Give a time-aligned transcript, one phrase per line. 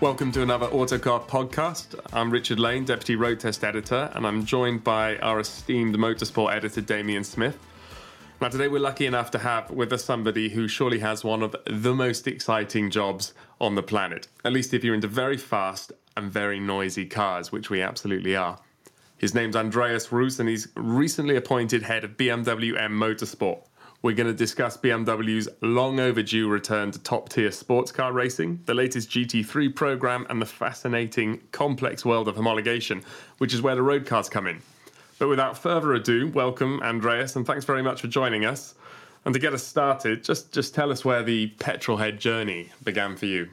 [0.00, 1.98] Welcome to another Autocar podcast.
[2.12, 6.80] I'm Richard Lane, Deputy Road Test Editor, and I'm joined by our esteemed motorsport editor,
[6.80, 7.58] Damien Smith.
[8.40, 11.56] Now, today we're lucky enough to have with us somebody who surely has one of
[11.66, 16.30] the most exciting jobs on the planet, at least if you're into very fast and
[16.30, 18.56] very noisy cars, which we absolutely are.
[19.16, 23.64] His name's Andreas Roos, and he's recently appointed head of BMW M Motorsport.
[24.00, 28.72] We're going to discuss BMW's long overdue return to top tier sports car racing, the
[28.72, 33.02] latest GT3 program, and the fascinating, complex world of homologation,
[33.38, 34.62] which is where the road cars come in.
[35.18, 38.76] But without further ado, welcome, Andreas, and thanks very much for joining us.
[39.24, 43.26] And to get us started, just, just tell us where the petrolhead journey began for
[43.26, 43.48] you.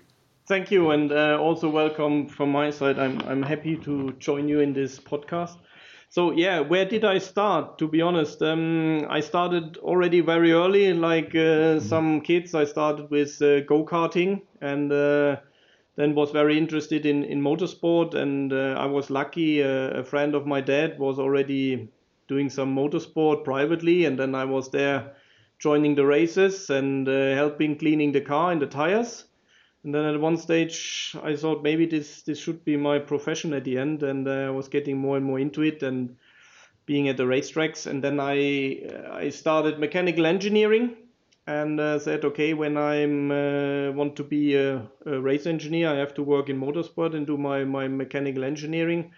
[0.46, 3.00] Thank you, and uh, also welcome from my side.
[3.00, 5.58] I'm, I'm happy to join you in this podcast.
[6.10, 7.78] So yeah, where did I start?
[7.80, 10.94] To be honest, um, I started already very early.
[10.94, 15.38] Like uh, some kids, I started with uh, go karting, and uh,
[15.96, 18.14] then was very interested in in motorsport.
[18.14, 19.62] And uh, I was lucky.
[19.62, 21.90] Uh, a friend of my dad was already
[22.28, 25.16] doing some motorsport privately, and then I was there
[25.60, 29.26] joining the races and uh, helping cleaning the car and the tires.
[29.85, 33.66] And then at one stage, I thought maybe this this should be my profession at
[33.66, 36.18] the end, and uh, I was getting more and more into it and
[36.88, 37.85] being at the racetracks.
[37.85, 38.81] And then I
[39.12, 40.96] I started mechanical engineering
[41.46, 45.97] and uh, said, okay, when I uh, want to be a, a, race engineer, I
[45.97, 49.12] have to work in motorsport and do my my mechanical engineering.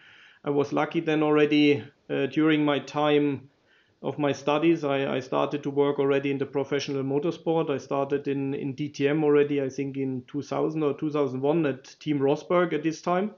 [0.44, 3.50] I was lucky then already uh, during my time
[4.02, 7.70] of my studies, I, I started to work already in the professional motorsport.
[7.70, 12.74] I started in, in DTM already, I think in 2000 or 2001 at Team Rosberg
[12.74, 13.32] at this time.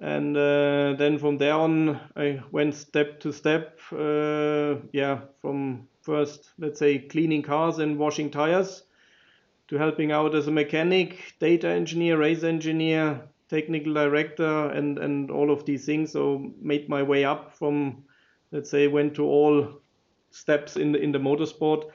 [0.00, 3.78] And uh, then from there on, I went step to step.
[3.92, 8.84] Uh, yeah, from first, let's say, cleaning cars and washing tires
[9.68, 15.50] to helping out as a mechanic, data engineer, race engineer, technical director, and, and all
[15.50, 16.12] of these things.
[16.12, 18.04] So made my way up from
[18.52, 19.80] let's say, went to all
[20.30, 21.90] steps in the, in the motorsport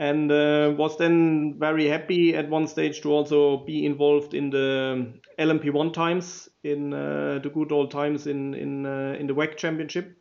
[0.00, 5.12] and uh, was then very happy at one stage to also be involved in the
[5.38, 10.16] LMP1 times in uh, the good old times in in uh, in the WEC Championship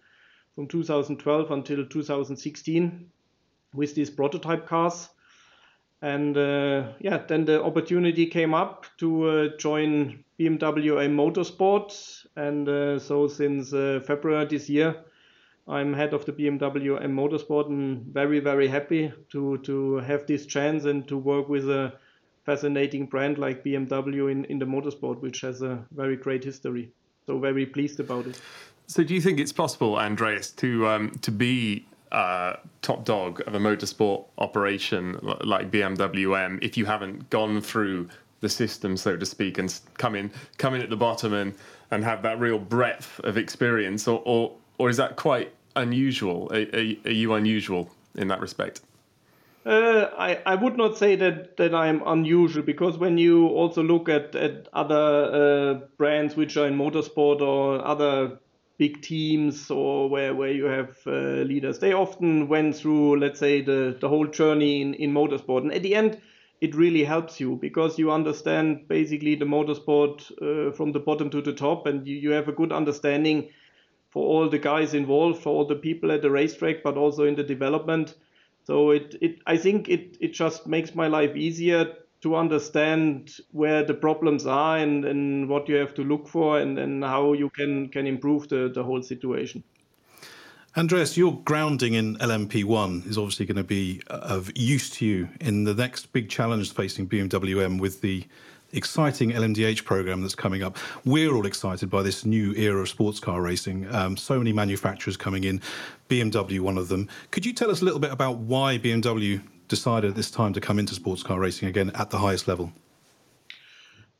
[0.55, 3.09] from 2012 until 2016
[3.73, 5.09] with these prototype cars.
[6.01, 12.67] And uh, yeah, then the opportunity came up to uh, join BMW M Motorsport, and
[12.67, 15.05] uh, so since February this year,
[15.69, 20.47] I'm head of the BMW M Motorsport and very, very happy to, to have this
[20.47, 21.93] chance and to work with a
[22.43, 26.91] fascinating brand like BMW in, in the motorsport, which has a very great history.
[27.27, 28.41] So very pleased about it.
[28.87, 33.53] So do you think it's possible, Andreas, to um, to be uh, top dog of
[33.53, 39.25] a motorsport operation like BMW M if you haven't gone through the system, so to
[39.25, 41.53] speak, and come in come in at the bottom and,
[41.91, 46.49] and have that real breadth of experience, or, or or is that quite unusual?
[46.51, 48.81] Are, are, are you unusual in that respect?
[49.65, 54.07] Uh, I, I would not say that, that I'm unusual because when you also look
[54.07, 58.39] at, at other uh, brands which are in motorsport or other
[58.77, 63.61] big teams or where, where you have uh, leaders, they often went through, let's say,
[63.61, 65.61] the, the whole journey in, in motorsport.
[65.63, 66.21] And at the end,
[66.61, 71.41] it really helps you because you understand basically the motorsport uh, from the bottom to
[71.41, 73.49] the top and you, you have a good understanding
[74.09, 77.35] for all the guys involved, for all the people at the racetrack, but also in
[77.35, 78.15] the development
[78.69, 83.83] so it, it I think it, it just makes my life easier to understand where
[83.83, 87.49] the problems are and, and what you have to look for and, and how you
[87.49, 89.63] can, can improve the, the whole situation.
[90.77, 95.29] Andreas, your grounding in LMP1 is obviously going to be uh, of use to you
[95.41, 98.23] in the next big challenge facing BMW M with the
[98.73, 100.77] exciting LMDH program that's coming up.
[101.05, 103.93] We're all excited by this new era of sports car racing.
[103.93, 105.61] Um, so many manufacturers coming in,
[106.09, 107.07] BMW one of them.
[107.31, 110.61] Could you tell us a little bit about why BMW decided at this time to
[110.61, 112.71] come into sports car racing again at the highest level?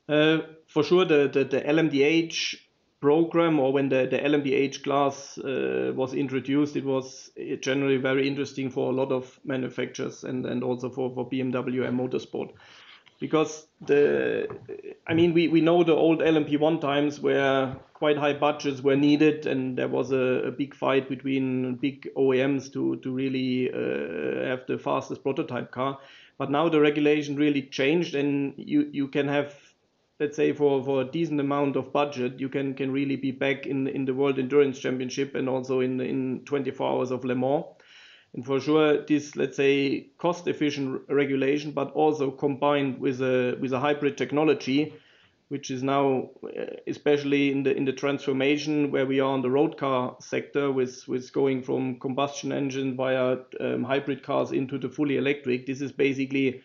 [0.08, 2.56] Uh, for sure, the, the, the, LMDH
[3.00, 7.32] program or when the, the LMDH class uh, was introduced, it was
[7.62, 11.98] generally very interesting for a lot of manufacturers and, and also for, for BMW M
[11.98, 12.52] Motorsport
[13.20, 14.48] because the
[15.08, 19.46] I mean we, we know the old LMP1 times where quite high budgets were needed
[19.46, 24.66] and there was a, a big fight between big OEMs to to really uh, have
[24.68, 26.00] the fastest prototype car.
[26.38, 29.54] But now the regulation really changed and you you can have
[30.20, 33.66] let's say for, for a decent amount of budget you can can really be back
[33.66, 37.66] in in the world endurance championship and also in in 24 hours of Le Mans
[38.34, 43.74] and for sure, this, let's say, cost efficient regulation, but also combined with a, with
[43.74, 44.94] a hybrid technology,
[45.48, 49.50] which is now, uh, especially in the, in the transformation where we are on the
[49.50, 54.90] road car sector with, with going from combustion engine via um, hybrid cars into the
[54.90, 55.66] fully electric.
[55.66, 56.62] This is basically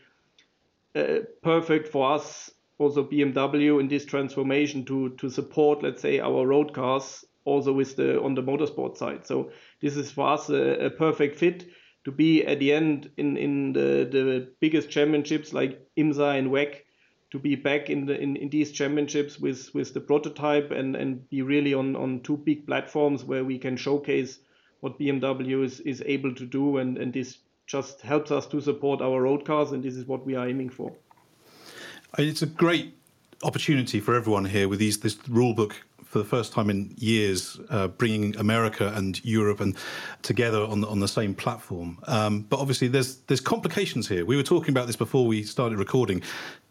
[0.95, 6.47] uh, perfect for us, also BMW, in this transformation to, to support, let's say, our
[6.47, 9.27] road cars also with the on the motorsport side.
[9.27, 9.51] So
[9.85, 11.67] this is for us a, a perfect fit
[12.05, 16.77] to be at the end in in the the biggest championships like IMSA and WEC
[17.31, 21.29] to be back in the in, in these championships with with the prototype and and
[21.29, 24.39] be really on on two big platforms where we can showcase
[24.81, 29.03] what BMW is is able to do and and this just helps us to support
[29.03, 30.93] our road cars and this is what we are aiming for.
[32.17, 32.95] It's a great
[33.43, 35.77] opportunity for everyone here with these this rule book
[36.15, 39.77] for the first time in years, uh, bringing America and Europe and
[40.23, 41.99] together on the, on the same platform.
[42.07, 44.25] Um, but obviously, there's there's complications here.
[44.25, 46.23] We were talking about this before we started recording.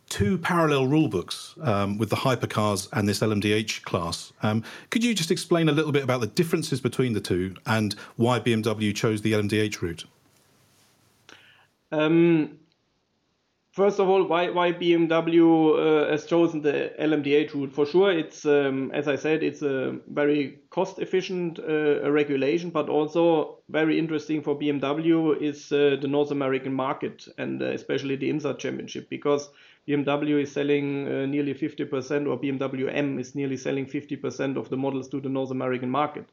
[0.07, 4.31] Two parallel rule books um, with the hypercars and this LMDH class.
[4.44, 7.96] Um, could you just explain a little bit about the differences between the two and
[8.16, 10.06] why BMW chose the LMDH route?
[11.92, 12.60] Um,
[13.74, 15.42] First of all, why why BMW
[15.74, 17.74] uh, has chosen the LMDH route?
[17.74, 22.88] For sure, it's um, as I said, it's a very cost efficient uh, regulation, but
[22.88, 28.30] also very interesting for BMW is uh, the North American market and uh, especially the
[28.30, 29.50] IMSA Championship because
[29.88, 34.78] BMW is selling uh, nearly 50% or BMW M is nearly selling 50% of the
[34.78, 36.25] models to the North American market.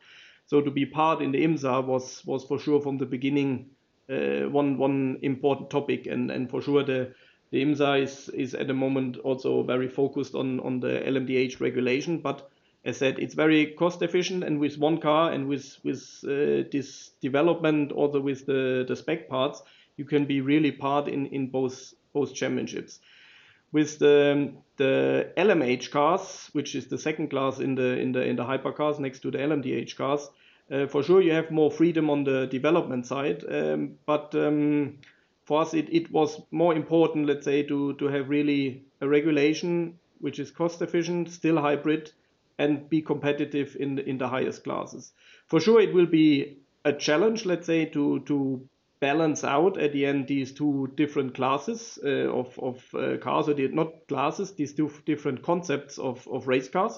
[0.44, 3.70] So to be part in the IMSA was was for sure from the beginning
[4.10, 7.14] uh, one one important topic and and for sure the
[7.50, 12.19] the IMSA is, is at the moment also very focused on, on the LMDH regulation,
[12.19, 12.49] but
[12.85, 17.11] as said, it's very cost efficient and with one car and with, with uh, this
[17.21, 19.62] development, also with the, the spec parts,
[19.97, 23.00] you can be really part in, in both, both championships.
[23.73, 28.37] With the, the LMH cars, which is the second class in the, in the, in
[28.37, 30.28] the hypercars next to the LMDH cars,
[30.73, 34.99] uh, for sure you have more freedom on the development side, um, but um,
[35.50, 39.99] for us, it, it was more important, let's say, to, to have really a regulation
[40.21, 42.12] which is cost efficient, still hybrid,
[42.61, 45.12] and be competitive in the, in the highest classes.
[45.49, 48.64] For sure, it will be a challenge, let's say, to, to
[49.00, 53.54] balance out at the end these two different classes uh, of, of uh, cars, or
[53.71, 56.97] not classes, these two different concepts of, of race cars.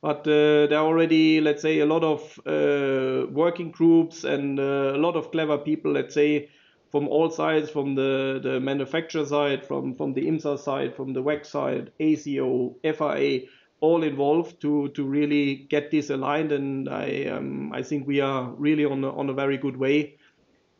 [0.00, 4.94] But uh, there are already, let's say, a lot of uh, working groups and uh,
[4.94, 6.48] a lot of clever people, let's say,
[6.94, 11.20] from all sides, from the, the manufacturer side, from, from the IMSA side, from the
[11.20, 13.40] WEC side, ACO, FIA,
[13.80, 16.52] all involved to, to really get this aligned.
[16.52, 20.18] And I, um, I think we are really on a, on a very good way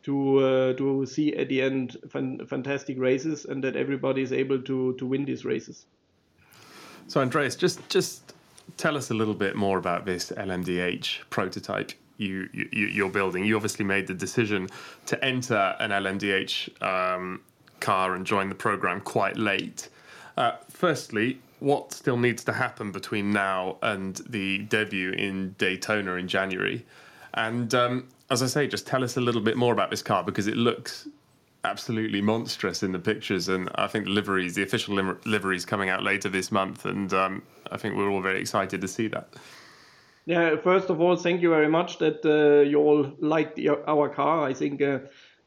[0.03, 4.61] to, uh, to see at the end fan, fantastic races and that everybody is able
[4.61, 5.85] to, to win these races.
[7.07, 8.33] So, Andreas, just, just
[8.77, 11.91] tell us a little bit more about this LMDH prototype.
[12.17, 13.45] You, you you're building.
[13.45, 14.69] You obviously made the decision
[15.07, 17.41] to enter an LMDH um,
[17.79, 19.89] car and join the program quite late.
[20.37, 26.27] Uh, firstly, what still needs to happen between now and the debut in Daytona in
[26.27, 26.85] January?
[27.33, 30.23] And um, as I say, just tell us a little bit more about this car
[30.23, 31.07] because it looks
[31.63, 34.95] absolutely monstrous in the pictures, and I think the liveries, the official
[35.25, 37.41] liveries, coming out later this month, and um,
[37.71, 39.29] I think we're all very excited to see that.
[40.25, 44.43] Yeah, first of all, thank you very much that uh, you all liked our car.
[44.47, 44.99] I think, uh,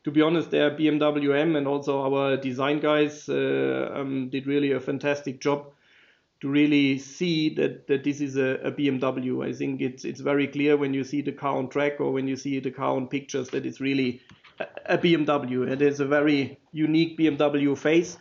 [0.04, 4.72] to be honest, there BMW M and also our design guys uh, um, did really
[4.72, 5.72] a fantastic job
[6.40, 9.44] to really see that, that this is a, a, BMW.
[9.44, 12.28] I think it's it's very clear when you see the car on track or when
[12.28, 14.20] you see the car on pictures that it's really
[14.60, 15.68] a, a BMW.
[15.68, 18.16] It is a very unique BMW face.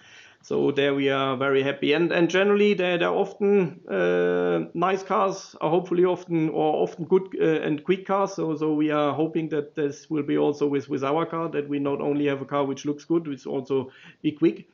[0.47, 1.91] So there we are very happy.
[1.91, 7.35] And and generally they're, they're often uh, nice cars, are hopefully often or often good
[7.41, 8.35] uh, and quick cars.
[8.35, 11.67] So so we are hoping that this will be also with with our car that
[11.67, 14.69] we not only have a car which looks good, which also be quick.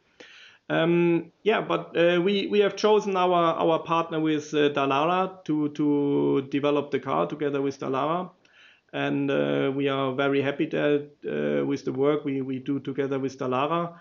[0.70, 5.70] Um, yeah, but uh, we we have chosen our our partner with uh, Dallara to
[5.70, 8.30] to develop the car together with Dallara
[8.94, 13.18] and uh, we are very happy that uh, with the work we we do together
[13.18, 13.96] with Dallara.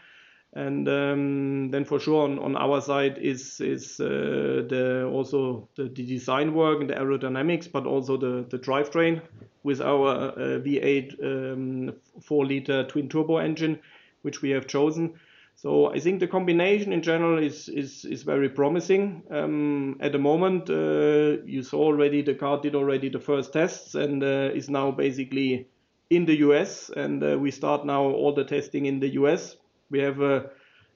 [0.54, 3.58] And um, then for sure on, our side is
[4.00, 9.22] uh, also the, design work and the aerodynamics, but also the drivetrain
[9.62, 13.78] with our uh, V8 um, four liter twin turbo engine,
[14.22, 15.14] which we have chosen.
[15.56, 19.22] So I think the combination in general is very promising.
[19.30, 23.94] Um, at the moment, uh, you saw already the car did already the first tests
[23.94, 25.68] and is now basically
[26.10, 29.56] in the US, and we start now all the testing in the US
[29.92, 30.50] we have a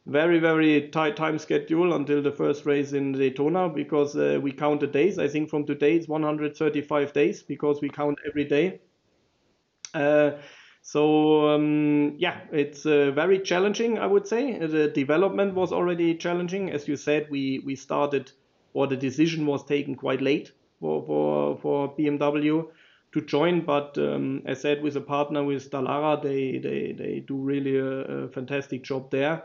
[0.06, 4.80] very very tight time schedule until the first race in Daytona because uh, we count
[4.80, 5.18] the days.
[5.18, 8.80] I think from today it's 135 days because we count every day.
[9.94, 10.32] Uh,
[10.82, 13.98] so um, yeah, it's uh, very challenging.
[13.98, 16.70] I would say the development was already challenging.
[16.70, 18.32] As you said, we we started
[18.72, 22.68] or the decision was taken quite late for for for BMW
[23.16, 23.62] to join.
[23.62, 28.24] But um, as said, with a partner with Dallara, they they they do really a,
[28.24, 29.44] a fantastic job there.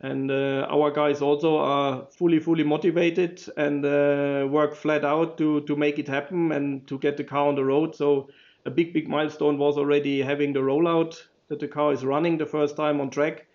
[0.00, 5.62] And uh, our guys also are fully fully motivated and uh, work flat out to
[5.62, 7.96] to make it happen and to get the car on the road.
[7.96, 8.28] So
[8.64, 12.46] a big big milestone was already having the rollout that the car is running the
[12.46, 13.46] first time on track.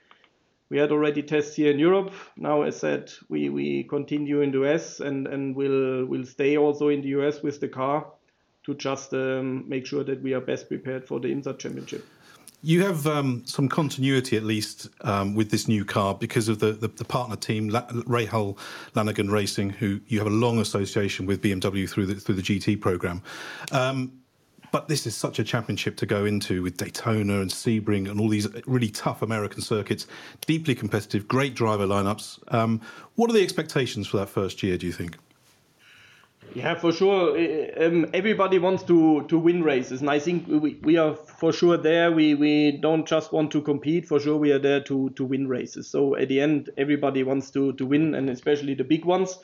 [0.69, 2.11] We had already tests here in Europe.
[2.35, 6.89] Now, as said, we, we continue in the US and, and will will stay also
[6.89, 8.07] in the US with the car
[8.65, 12.05] to just um, make sure that we are best prepared for the IMSA Championship.
[12.65, 16.71] You have um, some continuity, at least, um, with this new car because of the,
[16.71, 18.57] the, the partner team, La- Rahal
[18.95, 22.79] Lanigan Racing, who you have a long association with BMW through the, through the GT
[22.79, 23.21] program.
[23.73, 24.13] Um,
[24.71, 28.29] but this is such a championship to go into with Daytona and Sebring and all
[28.29, 30.07] these really tough American circuits,
[30.47, 32.39] deeply competitive, great driver lineups.
[32.51, 32.79] Um,
[33.15, 35.17] what are the expectations for that first year, do you think?
[36.51, 37.35] Yeah, for sure.
[37.81, 41.77] Um, everybody wants to, to win races, and I think we, we are for sure
[41.77, 42.11] there.
[42.11, 44.07] We we don't just want to compete.
[44.07, 45.89] For sure, we are there to, to win races.
[45.89, 49.39] So at the end, everybody wants to, to win, and especially the big ones.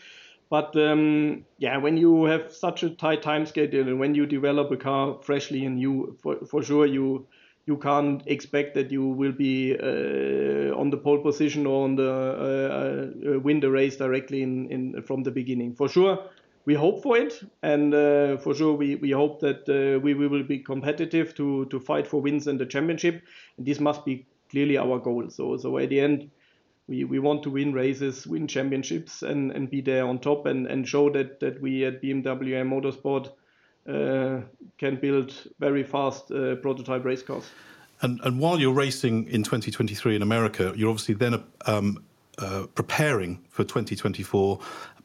[0.49, 4.71] But um, yeah, when you have such a tight time schedule and when you develop
[4.71, 7.27] a car freshly and new, for, for sure you
[7.65, 12.11] you can't expect that you will be uh, on the pole position or on the
[12.11, 15.75] uh, uh, win the race directly in, in from the beginning.
[15.75, 16.17] For sure,
[16.69, 17.33] we hope for it,
[17.63, 21.65] and uh, for sure we, we hope that uh, we, we will be competitive to
[21.71, 23.23] to fight for wins in the championship.
[23.57, 25.31] And this must be clearly our goal.
[25.31, 26.29] So so at the end,
[26.87, 30.67] we, we want to win races, win championships, and, and be there on top, and,
[30.67, 33.31] and show that that we at BMW M Motorsport
[33.87, 34.45] uh,
[34.77, 37.49] can build very fast uh, prototype race cars.
[38.01, 42.03] And and while you're racing in 2023 in America, you're obviously then um,
[42.37, 44.59] uh, preparing for 2024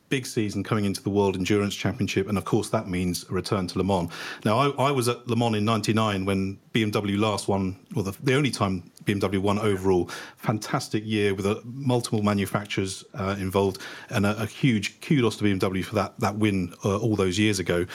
[0.08, 3.66] big season coming into the World Endurance Championship, and of course that means a return
[3.68, 4.10] to Le Mans.
[4.44, 8.16] Now, I, I was at Le Mans in '99 when BMW last won, well, the,
[8.22, 10.10] the, only time BMW won overall.
[10.36, 13.78] Fantastic year with a, multiple manufacturers uh, involved,
[14.10, 17.58] and a, a, huge kudos to BMW for that that win uh, all those years
[17.58, 17.86] ago.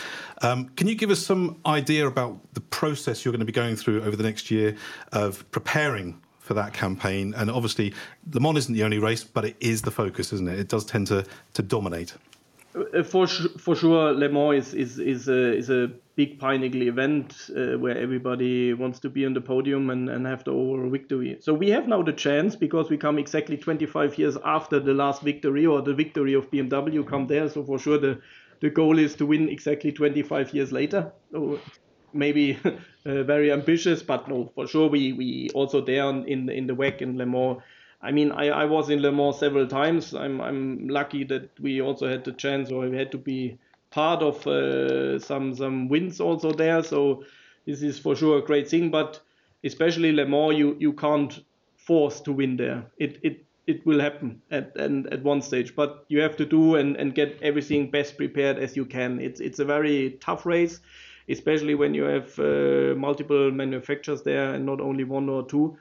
[0.41, 3.75] Um, can you give us some idea about the process you're going to be going
[3.75, 4.75] through over the next year
[5.11, 7.35] of preparing for that campaign.
[7.37, 7.93] And obviously,
[8.33, 10.57] Le Mans isn't the only race, but it is the focus, isn't it?
[10.57, 12.15] It does tend to, to dominate.
[12.75, 17.35] Uh, for for sure, Le Mans is is is a is a big pinnacle event
[17.55, 21.37] uh, where everybody wants to be on the podium and, and have the overall victory.
[21.39, 25.21] So we have now the chance because we come exactly 25 years after the last
[25.21, 27.47] victory or the victory of BMW come there.
[27.47, 28.19] So for sure, the
[28.59, 31.11] the goal is to win exactly 25 years later.
[32.13, 32.57] Maybe
[33.05, 37.01] uh, very ambitious, but no, for sure we we also there in in the WEC
[37.01, 37.57] in Le Mans.
[38.01, 40.13] I mean, I, I was in Le Mans several times.
[40.13, 43.57] I'm I'm lucky that we also had the chance, or we had to be
[43.91, 46.83] part of uh, some some wins also there.
[46.83, 47.23] So
[47.65, 48.91] this is for sure a great thing.
[48.91, 49.19] But
[49.63, 51.43] especially Le Mans, you you can't
[51.75, 52.85] force to win there.
[52.97, 56.75] It it it will happen at and at one stage, but you have to do
[56.75, 59.19] and, and get everything best prepared as you can.
[59.19, 60.81] It's it's a very tough race,
[61.29, 65.77] especially when you have uh, multiple manufacturers there and not only one or two.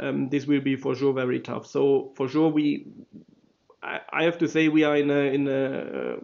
[0.00, 1.66] Um, this will be for sure very tough.
[1.66, 2.86] So for sure we,
[3.82, 6.16] I, I have to say we are in a in a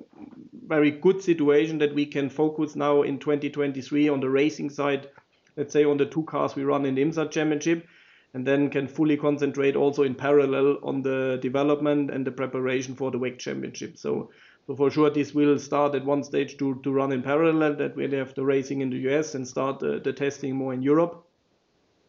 [0.67, 5.09] very good situation that we can focus now in 2023 on the racing side.
[5.57, 7.87] Let's say on the two cars we run in the IMSA Championship
[8.35, 13.11] and then can fully concentrate also in parallel on the development and the preparation for
[13.11, 13.97] the WEC Championship.
[13.97, 14.31] So,
[14.67, 17.75] so for sure, this will start at one stage to, to run in parallel.
[17.75, 21.27] That we'll have the racing in the US and start the, testing more in Europe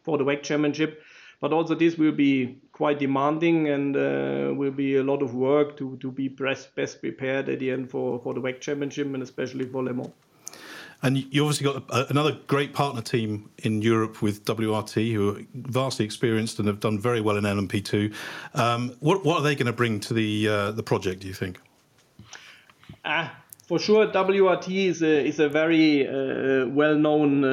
[0.04, 1.02] for the WEC Championship.
[1.38, 5.76] But also this will be quite demanding and uh, will be a lot of work
[5.76, 9.22] to, to be best, best prepared at the end for, for the WEC Championship and
[9.22, 10.12] especially for Le Mans.
[11.02, 15.40] And you obviously got a, another great partner team in Europe with WRT, who are
[15.52, 18.14] vastly experienced and have done very well in LMP2.
[18.54, 21.20] Um, what, what are they going to bring to the uh, the project?
[21.20, 21.60] Do you think?
[23.08, 27.48] Ah, for sure, WRT is a is a very uh, well known uh,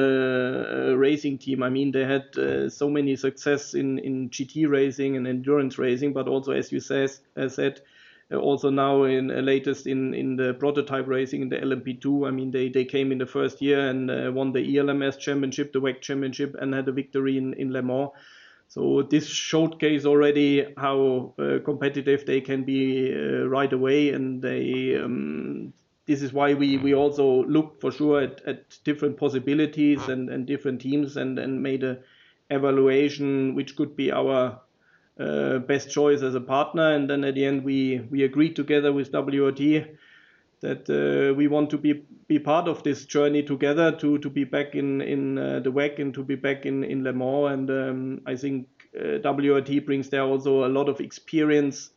[0.90, 1.62] uh, racing team.
[1.62, 6.12] I mean, they had uh, so many success in in GT racing and endurance racing,
[6.12, 7.80] but also, as you says, as said
[8.32, 12.26] uh, also now in uh, latest in in the prototype racing in the LMP2.
[12.26, 15.72] I mean, they they came in the first year and uh, won the ELMS championship,
[15.72, 18.10] the WEC championship, and had a victory in in Le Mans.
[18.74, 24.96] So this showcase already how uh, competitive they can be uh, right away, and they.
[24.96, 25.72] Um,
[26.06, 30.44] this is why we, we also looked for sure at, at different possibilities and, and
[30.44, 31.98] different teams and, and made a
[32.50, 34.60] evaluation which could be our
[35.18, 36.92] uh, best choice as a partner.
[36.92, 39.96] And then at the end, we we agreed together with WRT
[40.62, 44.44] that uh, we want to be be part of this journey together to to be
[44.44, 47.52] back in in uh, the WEC and to be back in in Le Mans.
[47.52, 51.90] And um, I think uh, WRT brings there also a lot of experience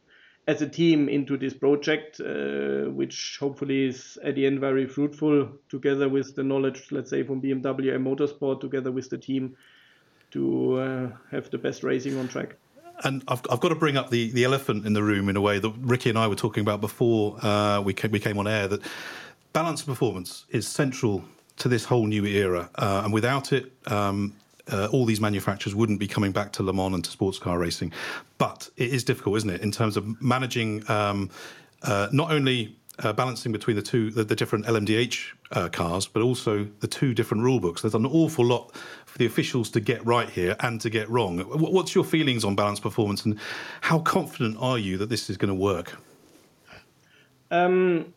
[0.48, 5.50] as a team into this project, uh, which hopefully is at the end very fruitful
[5.70, 9.56] together with the knowledge, let's say, from BMW M Motorsport, together with the team
[10.32, 12.56] to uh, have the best racing on track
[13.04, 15.42] and I've, I've got to bring up the, the elephant in the room in a
[15.42, 18.48] way that Ricky and I were talking about before uh, we, came, we came on
[18.48, 18.82] air that
[19.58, 22.70] balance of performance is central to this whole new era.
[22.76, 24.36] Uh, and without it, um,
[24.72, 27.58] uh, all these manufacturers wouldn't be coming back to Le Mans and to sports car
[27.58, 27.92] racing.
[28.38, 31.32] But it is difficult, isn't it, in terms of managing um,
[31.82, 36.22] uh, not only uh, balancing between the two the, the different LMDH uh, cars, but
[36.22, 37.82] also the two different rule books.
[37.82, 38.76] There's an awful lot
[39.08, 41.40] for the officials to get right here and to get wrong.
[41.40, 43.40] What's your feelings on balance performance, and
[43.82, 46.00] how confident are you that this is going to work?
[47.50, 48.14] Um,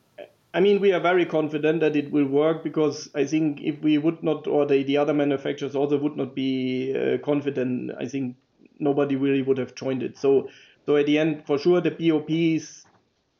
[0.52, 3.98] I mean, we are very confident that it will work because I think if we
[3.98, 8.36] would not, or the, the other manufacturers also would not be uh, confident, I think
[8.80, 10.18] nobody really would have joined it.
[10.18, 10.48] So,
[10.86, 12.84] so at the end, for sure, the BOP is,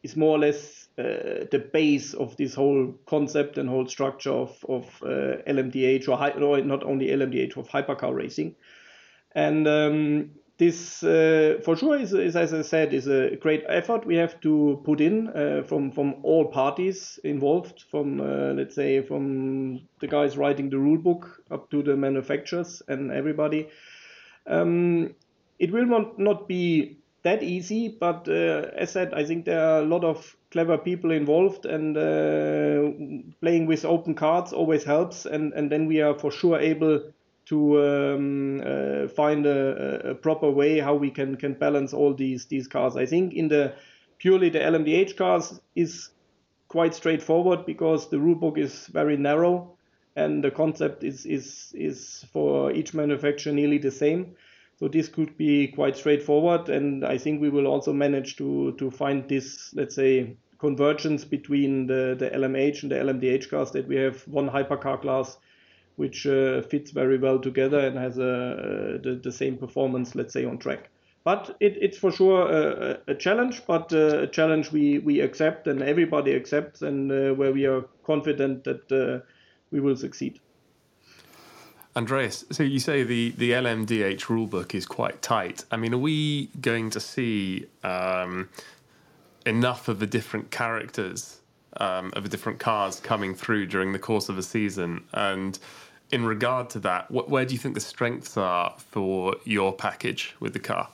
[0.04, 4.64] is more or less uh, the base of this whole concept and whole structure of,
[4.68, 8.54] of uh, LMDH or, or not only LMDH of hypercar racing.
[9.34, 14.04] And um, this, uh, for sure, is, is, as I said, is a great effort
[14.04, 19.00] we have to put in uh, from from all parties involved, from uh, let's say
[19.00, 23.68] from the guys writing the rule book up to the manufacturers and everybody.
[24.46, 25.14] Um,
[25.58, 29.80] it will not, not be that easy, but uh, as said, I think there are
[29.80, 35.24] a lot of clever people involved, and uh, playing with open cards always helps.
[35.24, 37.12] And, and then we are for sure able
[37.50, 42.46] to um, uh, find a, a, proper way how we can, can balance all these
[42.46, 42.96] these cars.
[42.96, 43.74] I think in the
[44.18, 46.10] purely the LMDH cars is
[46.68, 49.76] quite straightforward because the rulebook is very narrow
[50.14, 54.36] and the concept is is is for each manufacturer nearly the same.
[54.78, 58.92] So this could be quite straightforward, and I think we will also manage to to
[58.92, 63.96] find this, let's say, convergence between the, the LMH and the LMDH cars that we
[63.96, 65.36] have one hypercar class
[66.00, 70.32] which uh, fits very well together and has a, uh, the, the same performance, let's
[70.32, 70.88] say, on track.
[71.24, 75.66] But it, it's for sure a, a challenge, but uh, a challenge we, we accept
[75.66, 79.22] and everybody accepts, and uh, where we are confident that uh,
[79.70, 80.40] we will succeed.
[81.94, 85.66] Andreas, so you say the, the LMDH rulebook is quite tight.
[85.70, 88.48] I mean, are we going to see um,
[89.44, 91.40] enough of the different characters
[91.76, 95.04] um, of the different cars coming through during the course of a season?
[95.12, 95.58] And
[96.12, 100.34] in regard to that, wh- where do you think the strengths are for your package
[100.40, 100.88] with the car?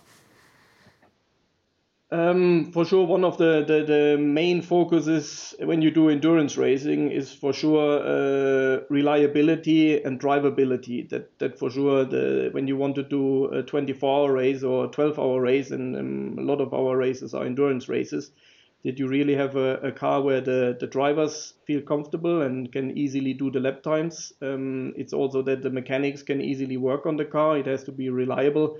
[2.12, 7.10] Um, for sure, one of the, the, the, main focuses when you do endurance racing
[7.10, 11.08] is for sure uh, reliability and drivability.
[11.08, 14.88] That that for sure, the, when you want to do a 24-hour race or a
[14.88, 18.30] 12-hour race, and um, a lot of our races are endurance races,
[18.84, 22.96] that you really have a, a, car where the, the drivers feel comfortable and can
[22.96, 24.32] easily do the lap times.
[24.40, 27.58] Um, it's also that the mechanics can easily work on the car.
[27.58, 28.78] It has to be reliable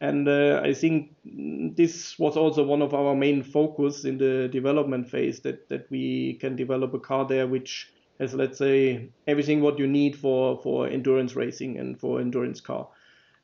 [0.00, 5.08] and uh, I think this was also one of our main focus in the development
[5.08, 9.78] phase that, that we can develop a car there which has, let's say, everything what
[9.78, 12.88] you need for, for endurance racing and for endurance car.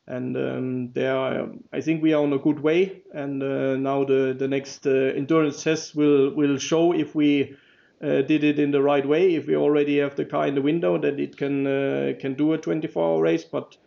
[0.05, 3.03] And um, there, I think we are on a good way.
[3.13, 7.55] And uh, now the the next uh, endurance test will will show if we
[8.01, 9.35] uh, did it in the right way.
[9.35, 12.53] If we already have the car in the window, that it can uh, can do
[12.53, 13.45] a 24-hour race.
[13.45, 13.77] But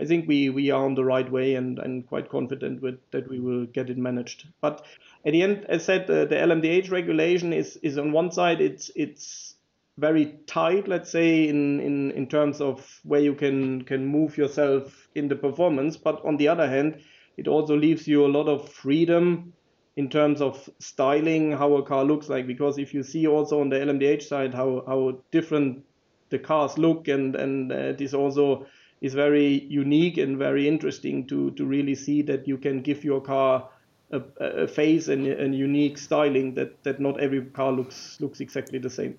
[0.00, 3.28] I think we, we are on the right way and, and quite confident with that
[3.28, 4.46] we will get it managed.
[4.60, 4.84] But
[5.24, 8.90] at the end, as said, uh, the LMDH regulation is, is on one side it's
[8.96, 9.53] it's
[9.96, 15.08] very tight, let's say, in, in, in terms of where you can can move yourself
[15.14, 15.96] in the performance.
[15.96, 17.00] But on the other hand,
[17.36, 19.52] it also leaves you a lot of freedom
[19.96, 22.46] in terms of styling how a car looks like.
[22.46, 25.84] Because if you see also on the LMDH side how how different
[26.30, 28.66] the cars look, and and uh, this also
[29.00, 33.20] is very unique and very interesting to to really see that you can give your
[33.20, 33.68] car
[34.10, 38.80] a, a face and a unique styling that that not every car looks looks exactly
[38.80, 39.18] the same.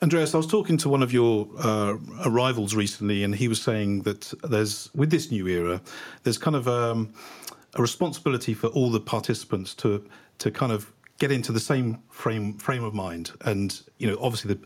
[0.00, 4.02] Andreas, I was talking to one of your uh, arrivals recently, and he was saying
[4.02, 5.80] that there's, with this new era,
[6.22, 6.68] there's kind of...
[6.68, 7.12] Um,
[7.74, 10.04] a responsibility for all the participants to
[10.38, 13.32] to kind of get into the same frame frame of mind.
[13.42, 14.60] And you know, obviously, the,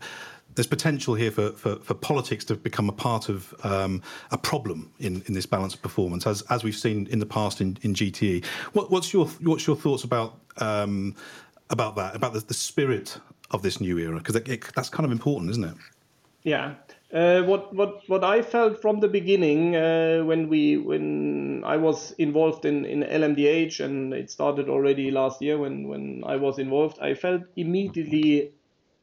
[0.55, 4.91] there's potential here for, for, for, politics to become a part of um, a problem
[4.99, 8.45] in, in this balanced performance, as as we've seen in the past in, in GTE.
[8.73, 11.15] What, what's your what's your thoughts about um,
[11.69, 13.17] about that, about the, the spirit
[13.53, 14.17] of this new era?
[14.17, 14.35] Because
[14.75, 15.75] that's kind of important, isn't it?
[16.43, 16.75] Yeah,
[17.13, 22.11] uh, what what what I felt from the beginning uh, when we when I was
[22.17, 26.97] involved in, in LMDH and it started already last year when when I was involved,
[26.99, 28.51] I felt immediately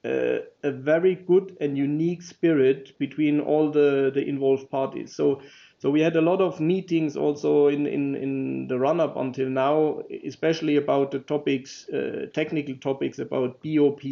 [0.04, 5.14] uh, a very good and unique spirit between all the the involved parties.
[5.14, 5.40] So
[5.80, 9.48] so we had a lot of meetings also in in, in the run up until
[9.48, 14.02] now, especially about the topics, uh, technical topics about BOP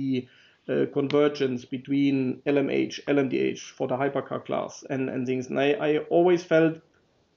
[0.69, 5.49] uh, convergence between LMH, LMDH for the hypercar class and, and things.
[5.49, 6.79] And I, I always felt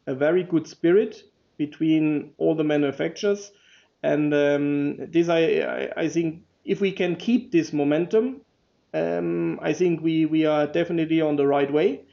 [0.07, 1.23] a very good spirit
[1.57, 3.51] between all the manufacturers.
[4.03, 8.41] And um, this, I, I, I, think, if we can keep this momentum,
[8.93, 12.05] um, I think we, we are definitely on the right way.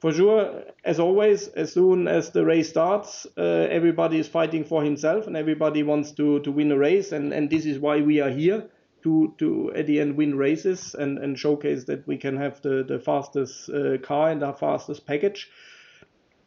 [0.00, 4.82] For sure, as always, as soon as the race starts, uh, everybody is fighting for
[4.82, 7.12] himself and everybody wants to, to win a race.
[7.12, 8.68] And, and this is why we are here
[9.06, 12.82] to to at the end win races and and showcase that we can have the
[12.82, 15.48] the fastest uh, car and the fastest package.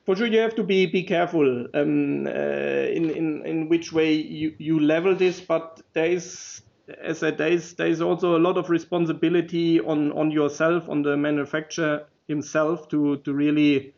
[0.05, 4.13] For sure, you have to be be careful um, uh, in in in which way
[4.13, 6.61] you you level this, but there is.
[7.03, 10.89] As I said, there is, there is also a lot of responsibility on, on yourself,
[10.89, 13.93] on the manufacturer himself, to to really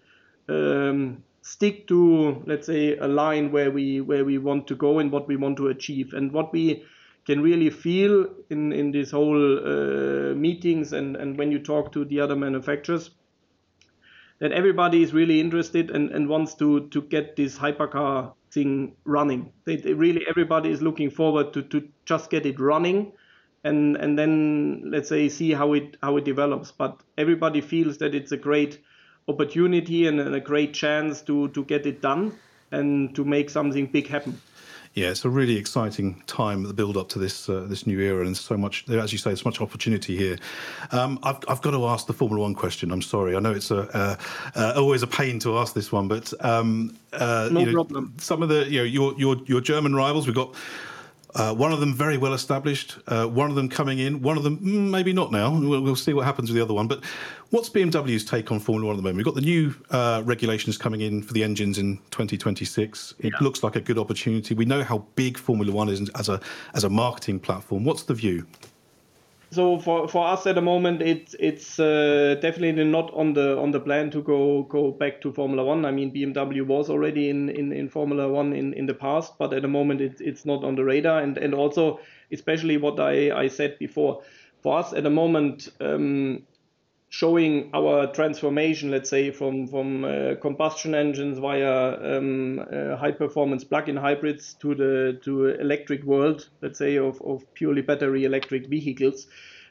[0.49, 5.11] um, stick to let's say a line where we where we want to go and
[5.11, 6.83] what we want to achieve and what we
[7.25, 12.05] can really feel in in these whole uh, meetings and and when you talk to
[12.05, 13.11] the other manufacturers
[14.39, 19.53] that everybody is really interested and, and wants to to get this hypercar thing running.
[19.65, 23.13] They, they really everybody is looking forward to to just get it running
[23.63, 26.71] and and then let's say see how it how it develops.
[26.71, 28.79] But everybody feels that it's a great
[29.27, 32.33] opportunity and a great chance to to get it done
[32.71, 34.39] and to make something big happen.
[34.93, 38.25] Yeah, it's a really exciting time, the build up to this uh, this new era,
[38.25, 40.37] and so much, as you say, so much opportunity here.
[40.91, 42.91] Um, I've, I've got to ask the Formula One question.
[42.91, 44.15] I'm sorry, I know it's a, uh,
[44.53, 48.13] uh, always a pain to ask this one, but um, uh, no you know, problem.
[48.17, 50.55] Some of the you know your your your German rivals, we've got
[51.35, 54.43] uh, one of them very well established, uh, one of them coming in, one of
[54.43, 55.51] them mm, maybe not now.
[55.51, 56.87] We'll, we'll, see what happens with the other one.
[56.87, 57.03] But
[57.51, 59.17] what's BMW's take on Formula One at the moment?
[59.17, 63.15] We've got the new uh, regulations coming in for the engines in 2026.
[63.19, 63.31] It yeah.
[63.39, 64.55] looks like a good opportunity.
[64.55, 66.39] We know how big Formula One is as a
[66.73, 67.83] as a marketing platform.
[67.83, 68.45] What's the view?
[69.51, 73.71] So for, for us at the moment, it's it's uh, definitely not on the on
[73.71, 75.83] the plan to go go back to Formula One.
[75.83, 79.53] I mean, BMW was already in, in, in Formula One in, in the past, but
[79.53, 81.19] at the moment it, it's not on the radar.
[81.19, 81.99] And and also,
[82.31, 84.21] especially what I, I said before,
[84.61, 86.43] for us at the moment, um,
[87.11, 93.65] showing our transformation, let's say, from from uh, combustion engines via um, uh, high performance
[93.65, 99.27] plug-in hybrids to the to electric world, let's say, of, of purely battery electric vehicles.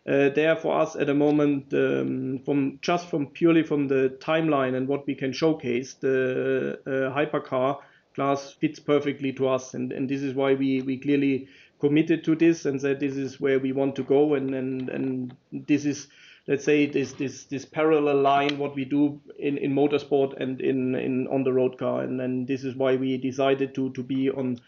[0.07, 4.76] Uh, there for us at the moment, um, from just from purely from the timeline
[4.76, 7.79] and what we can showcase, the uh, hypercar
[8.14, 11.48] class fits perfectly to us, and, and this is why we, we clearly
[11.81, 15.37] committed to this and said this is where we want to go, and and, and
[15.53, 16.09] this is
[16.51, 20.97] let's say this this this parallel line what we do in, in motorsport and in,
[20.97, 24.29] in on the road car and then this is why we decided to to be
[24.29, 24.61] on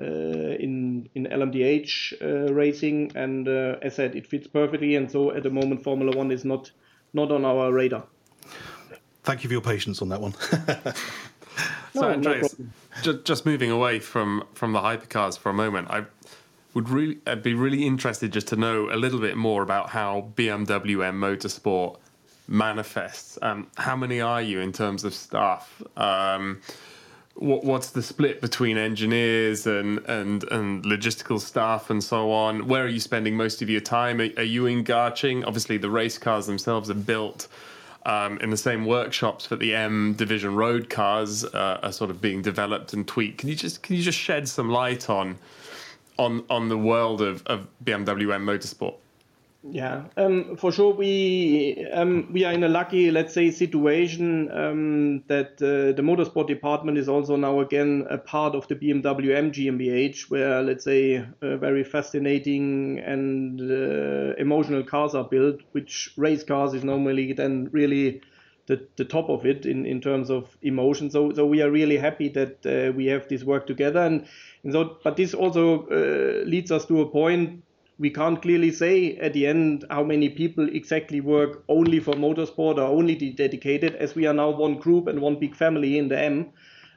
[0.00, 5.30] uh, in in LMDH uh, racing and uh, as said it fits perfectly and so
[5.30, 6.72] at the moment Formula One is not
[7.14, 8.04] not on our radar.
[9.22, 10.34] Thank you for your patience on that one.
[11.94, 12.66] so no, Andreas, no
[13.02, 16.04] just, just moving away from from the hypercars for a moment, I
[16.78, 20.30] would really I'd be really interested just to know a little bit more about how
[20.36, 21.96] BMW M Motorsport
[22.46, 23.36] manifests.
[23.42, 25.82] Um, how many are you in terms of staff?
[25.96, 26.60] Um,
[27.34, 32.68] what, what's the split between engineers and, and, and logistical staff and so on?
[32.68, 34.20] Where are you spending most of your time?
[34.20, 35.44] Are, are you in Garching?
[35.44, 37.48] Obviously, the race cars themselves are built
[38.06, 42.20] um, in the same workshops that the M division road cars uh, are sort of
[42.20, 43.38] being developed and tweaked.
[43.38, 45.38] Can you just can you just shed some light on
[46.18, 48.94] on on the world of, of BMW M Motorsport?
[49.64, 50.94] Yeah, um, for sure.
[50.94, 56.46] We um, we are in a lucky, let's say, situation um, that uh, the motorsport
[56.46, 61.24] department is also now again a part of the BMW M GmbH, where let's say
[61.42, 67.68] uh, very fascinating and uh, emotional cars are built, which race cars is normally then
[67.72, 68.20] really
[68.66, 71.10] the, the top of it in, in terms of emotion.
[71.10, 74.26] So so we are really happy that uh, we have this work together, and,
[74.68, 77.62] and so but this also uh, leads us to a point
[77.98, 82.76] we can't clearly say at the end how many people exactly work only for motorsport
[82.76, 86.18] or only dedicated, as we are now one group and one big family in the
[86.18, 86.50] M.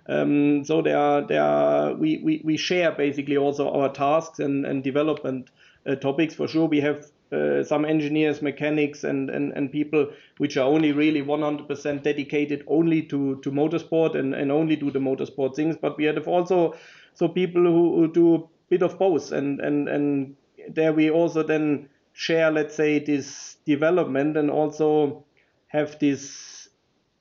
[0.08, 4.66] Um, so there are, there are, we, we, we share basically also our tasks and,
[4.66, 5.50] and development
[5.88, 6.36] uh, topics.
[6.36, 10.92] For sure, we have uh, some engineers, mechanics, and, and, and people which are only
[10.92, 15.78] really 100% dedicated only to, to motorsport and, and only do the motorsport things.
[15.82, 16.76] But we have also
[17.14, 20.36] so people who, who do a bit of both, and, and, and
[20.70, 25.26] there we also then share, let's say, this development and also
[25.68, 26.70] have this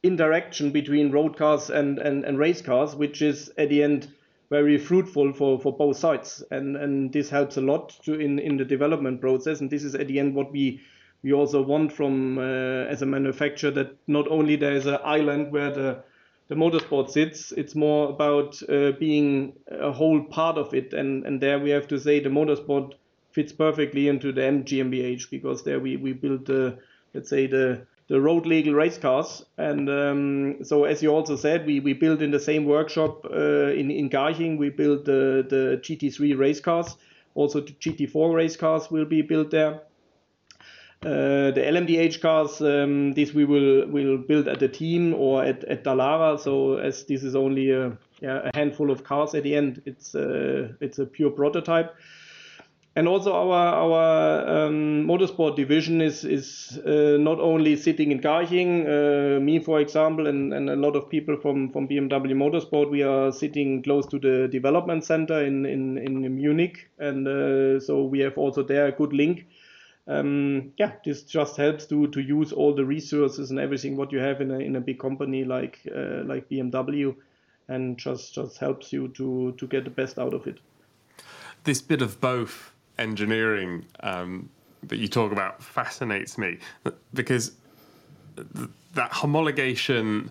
[0.02, 4.12] interaction between road cars and, and, and race cars, which is at the end
[4.50, 6.42] very fruitful for, for both sides.
[6.50, 9.60] And, and this helps a lot to in, in the development process.
[9.60, 10.80] And this is at the end what we
[11.22, 15.52] we also want from uh, as a manufacturer that not only there is an island
[15.52, 16.02] where the
[16.50, 20.92] the motorsport sits, it's more about uh, being a whole part of it.
[20.92, 22.94] And, and there we have to say the motorsport
[23.30, 26.76] fits perfectly into the M GmbH because there we, we build the,
[27.14, 29.44] let's say, the the road legal race cars.
[29.56, 33.70] And um, so, as you also said, we, we built in the same workshop uh,
[33.70, 36.96] in, in Garching, we built the, the GT3 race cars.
[37.36, 39.82] Also, the GT4 race cars will be built there.
[41.02, 45.64] Uh, the LMDH cars, um, this we will will build at the team or at,
[45.64, 46.38] at Dallara.
[46.38, 50.14] So as this is only a, yeah, a handful of cars at the end, it's
[50.14, 51.96] uh, it's a pure prototype
[52.96, 58.86] and also our our um, motorsport division is is uh, not only sitting in Garching,
[58.86, 62.90] uh, me for example, and, and a lot of people from, from BMW Motorsport.
[62.90, 68.02] We are sitting close to the development center in in, in Munich, and uh, so
[68.02, 69.46] we have also there a good link.
[70.10, 74.18] Um, yeah, this just helps to to use all the resources and everything what you
[74.18, 77.14] have in a in a big company like uh, like BMW,
[77.68, 80.58] and just just helps you to to get the best out of it.
[81.62, 84.50] This bit of both engineering um,
[84.82, 86.58] that you talk about fascinates me
[87.14, 87.52] because
[88.94, 90.30] that homologation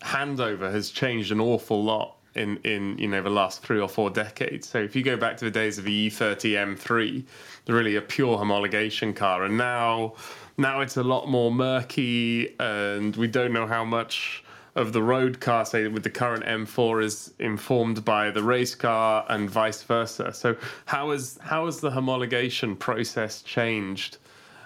[0.00, 4.10] handover has changed an awful lot in, in you know the last three or four
[4.10, 4.68] decades.
[4.68, 7.24] So if you go back to the days of the E30 M3,
[7.66, 10.14] really a pure homologation car, and now
[10.56, 15.40] now it's a lot more murky, and we don't know how much of the road
[15.40, 20.32] car, say with the current M4, is informed by the race car, and vice versa.
[20.32, 24.18] So how has how has the homologation process changed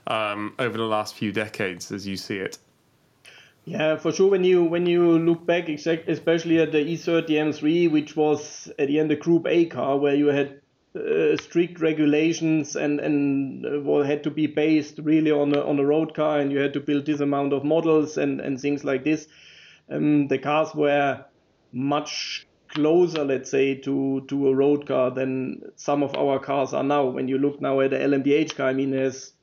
[0.06, 2.58] um, over the last few decades, as you see it?
[3.64, 4.31] Yeah, for sure.
[4.31, 8.88] When you when you look back, exact, especially at the E30 M3, which was at
[8.88, 10.61] the end a Group A car, where you had
[10.96, 15.79] uh, strict regulations and and uh, well, had to be based really on a, on
[15.79, 18.85] a road car, and you had to build this amount of models and and things
[18.85, 19.29] like this.
[19.88, 21.25] Um, the cars were
[21.72, 26.83] much closer, let's say, to to a road car than some of our cars are
[26.85, 27.07] now.
[27.07, 29.35] When you look now at the LMDH car, I mean, has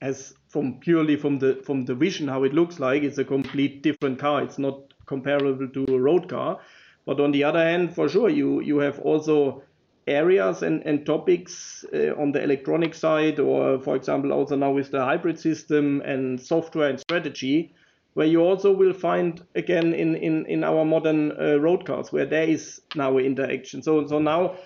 [0.00, 3.82] has from purely from the from the vision how it looks like, it's a complete
[3.82, 4.42] different car.
[4.42, 6.58] It's not comparable to a road car.
[7.06, 9.62] But on the other hand, for sure, you you have also
[10.06, 14.90] areas and, and topics uh, on the electronic side, or for example, also now with
[14.90, 17.74] the hybrid system and software and strategy,
[18.14, 22.26] where you also will find again in in, in our modern uh, road cars where
[22.26, 23.82] there is now interaction.
[23.82, 24.56] So so now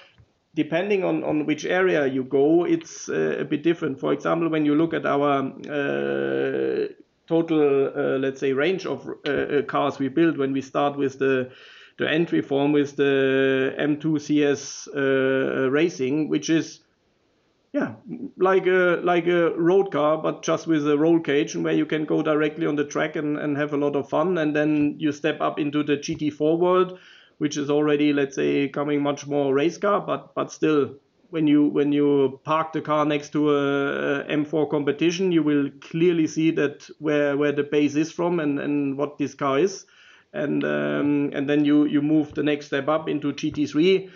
[0.54, 3.98] depending on, on which area you go, it's uh, a bit different.
[3.98, 6.88] For example, when you look at our uh,
[7.26, 11.18] total, uh, let's say, range of uh, uh, cars we build, when we start with
[11.18, 11.50] the
[11.98, 16.80] the entry form with the M2 CS uh, racing, which is
[17.72, 17.94] yeah,
[18.36, 21.86] like a like a road car, but just with a roll cage, and where you
[21.86, 24.36] can go directly on the track and, and have a lot of fun.
[24.36, 26.98] And then you step up into the GT4 world,
[27.42, 30.94] which is already, let's say, coming much more race car, but but still,
[31.30, 35.68] when you when you park the car next to a, a M4 competition, you will
[35.80, 39.84] clearly see that where where the base is from and and what this car is,
[40.32, 44.08] and um, and then you you move the next step up into GT3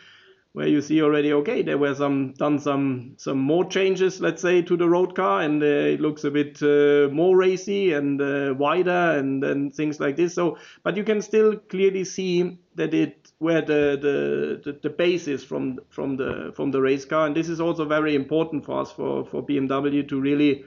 [0.56, 4.62] where you see already okay there were some done some some more changes let's say
[4.62, 8.54] to the road car and uh, it looks a bit uh, more racy and uh,
[8.56, 10.34] wider and and things like this.
[10.34, 15.28] So but you can still clearly see that it where the the the, the base
[15.28, 17.26] is from from the from the race car.
[17.26, 20.64] And this is also very important for us for for BMW to really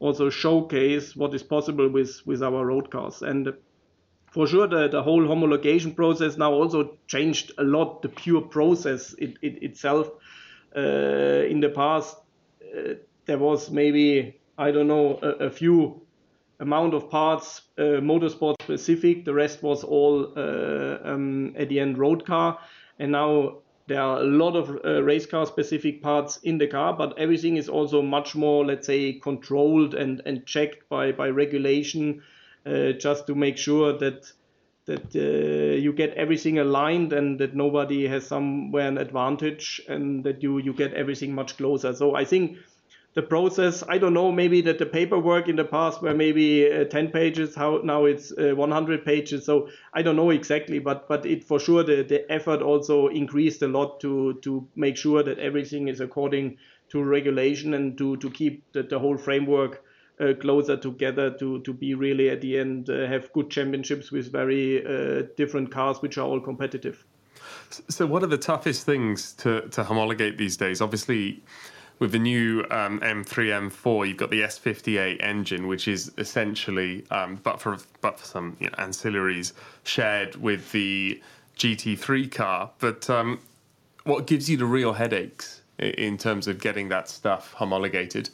[0.00, 3.22] also showcase what is possible with with our road cars.
[3.22, 3.52] And
[4.30, 9.14] for sure the, the whole homologation process now also changed a lot the pure process
[9.18, 10.10] it, it itself.
[10.76, 12.16] Uh, in the past
[12.62, 12.94] uh,
[13.26, 16.00] there was maybe i don't know a, a few
[16.60, 21.98] amount of parts uh, motorsport specific the rest was all uh, um, at the end
[21.98, 22.58] road car.
[22.98, 26.92] And now there are a lot of uh, race car specific parts in the car
[26.92, 32.22] but everything is also much more let's say controlled and, and checked by, by regulation
[32.66, 34.32] just to make sure that
[34.86, 40.42] that uh, you get everything aligned and that nobody has somewhere an advantage and that
[40.42, 41.94] you you get everything much closer.
[41.94, 42.58] So I think
[43.14, 46.84] the process i don't know maybe that the paperwork in the past were maybe uh,
[46.84, 51.26] 10 pages how now it's uh, 100 pages so i don't know exactly but but
[51.26, 55.38] it for sure the, the effort also increased a lot to to make sure that
[55.38, 56.56] everything is according
[56.88, 59.82] to regulation and to to keep the, the whole framework
[60.20, 64.30] uh, closer together to to be really at the end uh, have good championships with
[64.30, 67.04] very uh, different cars which are all competitive.
[67.88, 70.80] So, what are the toughest things to to homologate these days?
[70.80, 71.42] Obviously.
[71.98, 77.38] With the new um, M3, M4, you've got the S58 engine, which is essentially, um,
[77.42, 79.52] but for but for some you know, ancillaries,
[79.84, 81.20] shared with the
[81.58, 82.70] GT3 car.
[82.78, 83.38] But um,
[84.04, 88.30] what gives you the real headaches in terms of getting that stuff homologated?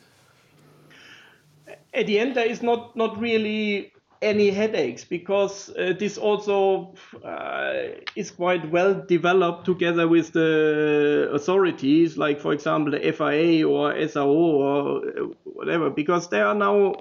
[1.97, 7.73] At the end there is not not really any headaches because uh, this also uh,
[8.15, 14.27] is quite well developed together with the authorities like for example the FIA or SRO
[14.27, 15.01] or
[15.45, 16.95] whatever because there are now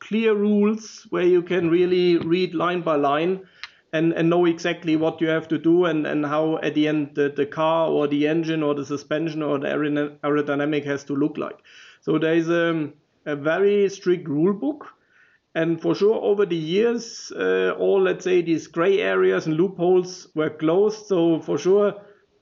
[0.00, 3.40] clear rules where you can really read line by line
[3.92, 7.14] and, and know exactly what you have to do and, and how at the end
[7.14, 11.38] the, the car or the engine or the suspension or the aerodynamic has to look
[11.38, 11.58] like.
[12.02, 12.92] So there is a um,
[13.26, 14.86] a very strict rule book.
[15.54, 20.28] And for sure, over the years, uh, all, let's say, these gray areas and loopholes
[20.34, 21.06] were closed.
[21.06, 21.94] So for sure,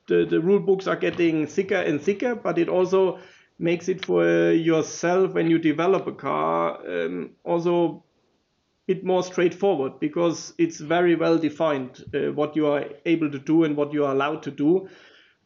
[0.08, 3.18] the, the rule books are getting thicker and thicker, but it also
[3.58, 8.04] makes it for yourself when you develop a car um, also
[8.88, 13.38] a bit more straightforward because it's very well defined uh, what you are able to
[13.38, 14.88] do and what you are allowed to do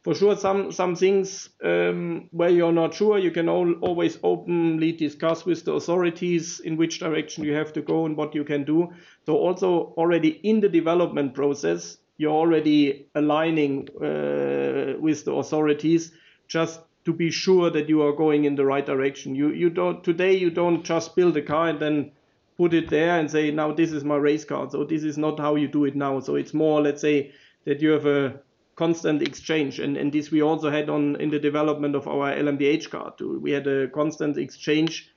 [0.01, 4.91] for sure some some things um, where you're not sure you can all, always openly
[4.91, 8.63] discuss with the authorities in which direction you have to go and what you can
[8.63, 8.89] do.
[9.25, 16.11] So also already in the development process you're already aligning uh, with the authorities
[16.47, 19.35] just to be sure that you are going in the right direction.
[19.35, 22.11] You you don't today you don't just build a car and then
[22.57, 24.69] put it there and say now this is my race car.
[24.69, 26.19] So this is not how you do it now.
[26.19, 27.31] So it's more let's say
[27.65, 28.41] that you have a
[28.79, 32.89] constant exchange and, and this we also had on in the development of our LMDH
[32.89, 33.13] card.
[33.19, 35.11] We had a constant exchange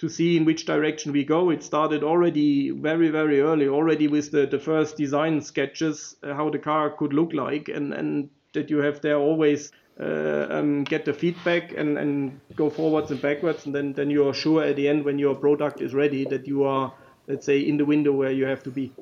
[0.00, 1.50] to see in which direction we go.
[1.50, 6.50] It started already very, very early, already with the, the first design sketches, uh, how
[6.50, 9.70] the car could look like, and, and that you have there always
[10.00, 14.26] uh, um, get the feedback and, and go forwards and backwards, and then, then you
[14.26, 16.92] are sure at the end when your product is ready that you are,
[17.28, 18.92] let's say, in the window where you have to be.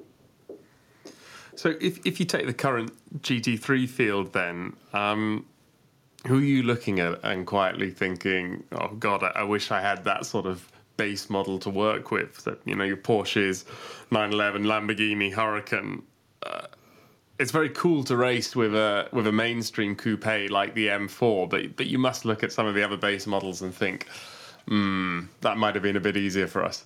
[1.59, 5.45] So if if you take the current GT3 field, then um,
[6.29, 10.05] who are you looking at and quietly thinking, "Oh God, I, I, wish I had
[10.05, 13.65] that sort of base model to work with." So you know, your Porsches,
[14.13, 16.03] 911, Lamborghini, Huracan.
[16.45, 16.69] Uh,
[17.41, 21.75] it's very cool to race with a with a mainstream coupe like the M4, but
[21.75, 24.07] but you must look at some of the other base models and think,
[24.69, 26.85] hmm, that might have been a bit easier for us.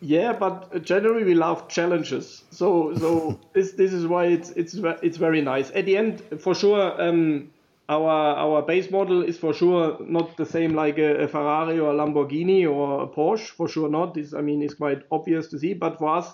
[0.00, 2.42] Yeah, but generally we love challenges.
[2.50, 5.70] So so this this is why it's it's it's very nice.
[5.72, 7.50] At the end, for sure, um,
[7.88, 11.90] our our base model is for sure not the same like a, a, Ferrari or
[11.90, 13.48] a Lamborghini or a Porsche.
[13.50, 14.14] For sure not.
[14.14, 15.74] This I mean it's quite obvious to see.
[15.74, 16.32] But for us,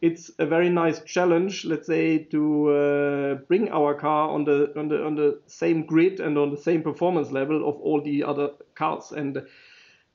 [0.00, 1.64] it's a very nice challenge.
[1.64, 6.20] Let's say to uh, bring our car on the on the on the same grid
[6.20, 9.42] and on the same performance level of all the other cars and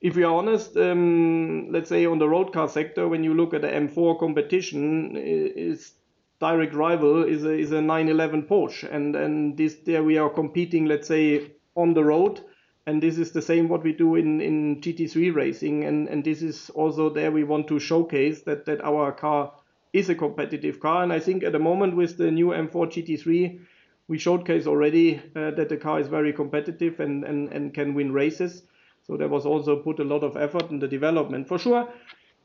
[0.01, 3.53] if we are honest, um, let's say on the road car sector, when you look
[3.53, 5.93] at the M4 competition, its
[6.39, 10.85] direct rival is a, is a 911 Porsche, and and this there we are competing,
[10.85, 12.41] let's say on the road,
[12.85, 16.41] and this is the same what we do in in GT3 racing, and and this
[16.41, 19.53] is also there we want to showcase that that our car
[19.93, 23.59] is a competitive car, and I think at the moment with the new M4 GT3
[24.07, 28.11] we showcase already uh, that the car is very competitive and, and, and can win
[28.11, 28.61] races.
[29.07, 31.47] So there was also put a lot of effort in the development.
[31.47, 31.87] For sure,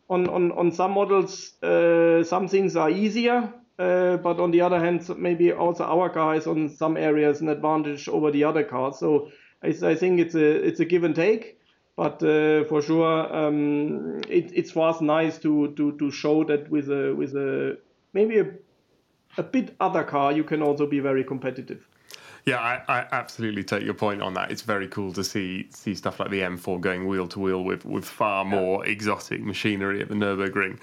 [0.08, 4.78] on, on, on some models, uh, some things are easier, uh, but on the other
[4.78, 8.98] hand, maybe also our car is on some areas an advantage over the other cars.
[8.98, 9.30] So
[9.62, 11.56] I, I think it's a it's a give and take.
[11.96, 16.70] But uh, for sure, um, it, it's for us nice to, to, to show that
[16.70, 17.76] with a with a
[18.12, 18.46] maybe a,
[19.36, 21.86] a bit other car, you can also be very competitive.
[22.50, 24.50] Yeah, I, I, absolutely take your point on that.
[24.50, 27.84] It's very cool to see see stuff like the M4 going wheel to wheel with
[27.84, 28.92] with far more yeah.
[28.92, 30.80] exotic machinery at the Nurburgring,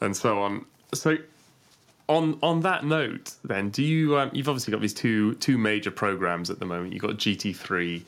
[0.00, 0.64] and so on.
[0.94, 1.16] So,
[2.08, 5.90] on on that note, then, do you um, you've obviously got these two two major
[5.90, 6.92] programs at the moment.
[6.92, 8.02] You've got GT3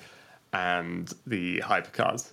[0.52, 2.30] and the hypercars.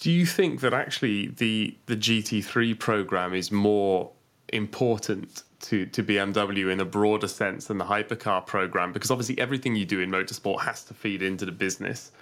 [0.00, 4.10] Do you think that actually the the GT3 program is more
[4.52, 9.76] important to, to BMW in a broader sense than the hypercar program because obviously everything
[9.76, 12.12] you do in motorsport has to feed into the business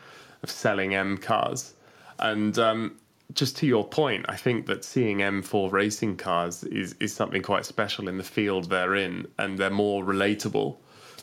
[0.43, 1.75] of selling M cars.
[2.19, 2.97] And um,
[3.35, 7.65] just to your point, I think that seeing M4 racing cars is, is something quite
[7.65, 10.77] special in the field they're in, and they're more relatable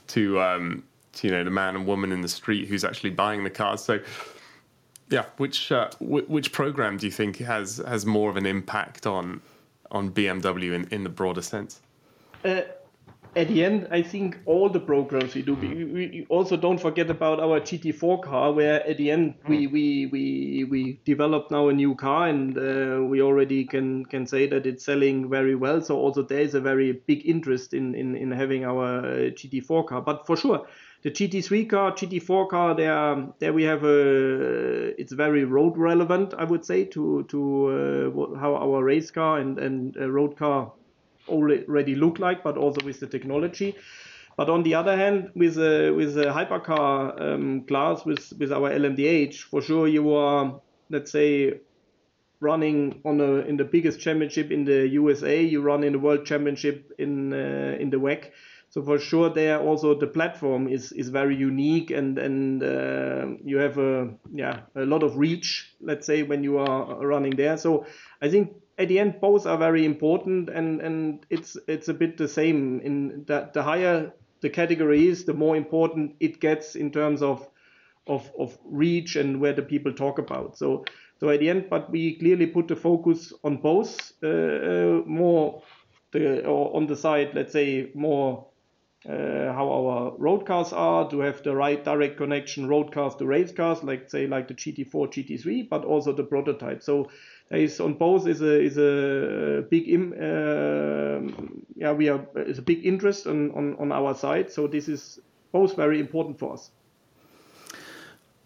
[0.08, 0.84] to, um,
[1.14, 3.84] to you know the man and woman in the street who's actually buying the cars.
[3.84, 4.00] So,
[5.10, 9.06] yeah, which uh, w- which program do you think has has more of an impact
[9.06, 9.42] on
[9.92, 11.82] on BMW in, in the broader sense?
[12.44, 12.62] uh,
[13.36, 15.54] at the end, I think all the programs we do.
[15.54, 19.74] We, we, also don't forget about our GT4 car, where at the end we hmm.
[19.74, 24.48] we we we developed now a new car, and uh, we already can can say
[24.48, 25.82] that it's selling very well.
[25.82, 29.88] So also there is a very big interest in in, in having our uh, GT4
[29.88, 30.02] car.
[30.02, 30.66] But for sure,
[31.04, 36.44] the GT3 car, GT4 car, there there we have a it's very road relevant, I
[36.44, 40.74] would say, to to uh, how our race car and and road car
[41.28, 43.76] already look like, but also with the technology.
[44.38, 48.70] But on the other hand, with a with a hypercar um, class with with our
[48.70, 51.60] LMDH, for sure you are let's say
[52.40, 55.42] running on a in the biggest championship in the USA.
[55.42, 58.32] You run in the world championship in uh, in the WEC.
[58.70, 63.58] So for sure, there also the platform is is very unique, and and uh, you
[63.58, 65.74] have a yeah a lot of reach.
[65.82, 67.58] Let's say when you are running there.
[67.58, 67.86] So
[68.22, 72.18] I think at the end both are very important and and it's it's a bit
[72.18, 76.92] the same in that the higher the category is the more important it gets in
[76.92, 77.48] terms of
[78.06, 80.86] of of reach and where the people talk about so
[81.20, 85.62] so at the end but we clearly put the focus on both uh, uh, more
[86.12, 88.46] the or on the side let's say more
[89.08, 93.26] uh, how our road cars are to have the right direct connection road cars to
[93.26, 96.84] race cars, like say like the GT4, GT3, but also the prototype.
[96.84, 97.10] So
[97.50, 101.32] there is on both is a is a big Im, uh,
[101.76, 104.52] yeah we are is a big interest on, on on our side.
[104.52, 105.20] So this is
[105.54, 106.72] both very important for us.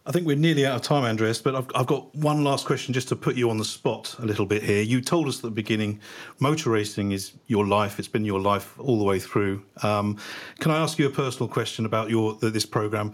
[0.03, 2.91] I think we're nearly out of time, Andreas, but I've, I've, got one last question
[2.91, 4.81] just to put you on the spot a little bit here.
[4.81, 5.99] You told us at the beginning
[6.39, 9.63] motor racing is your life, it's been your life all the way through.
[9.83, 10.17] Um,
[10.59, 13.13] can I ask you a personal question about your this program?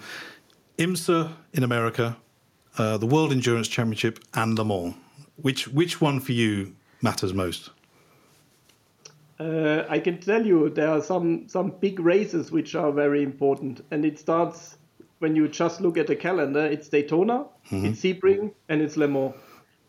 [0.77, 2.15] IMSA in America,
[2.77, 4.95] uh, the World Endurance Championship, and Le Mans.
[5.41, 7.69] Which, which one for you matters most?
[9.39, 13.83] Uh, I can tell you there are some, some big races which are very important,
[13.91, 14.76] and it starts
[15.19, 17.85] when you just look at the calendar, it's Daytona, mm-hmm.
[17.87, 19.33] it's Sebring, and it's Le Mans.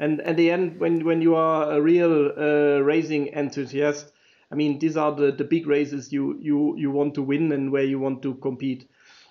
[0.01, 4.13] And at the end, when when you are a real uh, racing enthusiast,
[4.51, 7.71] I mean, these are the, the big races you, you, you want to win and
[7.71, 8.89] where you want to compete.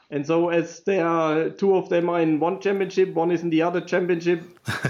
[0.10, 3.50] And so, as there are two of them are in one championship, one is in
[3.50, 4.42] the other championship,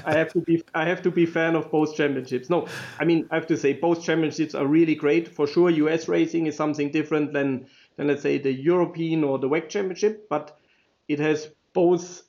[0.06, 2.52] I have to be I have to be fan of both championships.
[2.52, 2.68] No,
[3.00, 5.72] I mean I have to say both championships are really great for sure.
[5.72, 10.30] US racing is something different than than let's say the European or the WEC championship,
[10.30, 10.60] but
[11.08, 12.24] it has both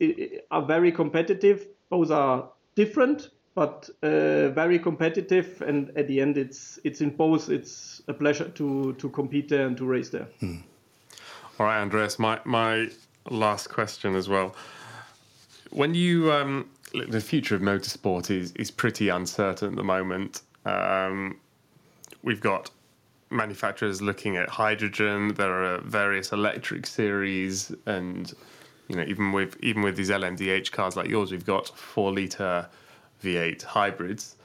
[0.51, 1.67] are very competitive.
[1.89, 5.63] Both are different, but uh, very competitive.
[5.63, 7.49] And at the end, it's it's in both.
[7.49, 10.29] It's a pleasure to to compete there and to race there.
[10.41, 10.59] Hmm.
[11.59, 12.19] All right, Andreas.
[12.19, 12.91] My my
[13.31, 14.55] last question as well.
[15.71, 16.69] When you um,
[17.09, 20.43] the future of motorsport is is pretty uncertain at the moment.
[20.65, 21.39] Um,
[22.23, 22.71] we've got
[23.31, 25.35] manufacturers looking at hydrogen.
[25.35, 28.33] There are various electric series and
[28.89, 32.69] you know, even with even with these LMDH cars like yours, we've got four liter
[33.23, 34.37] V8 hybrids.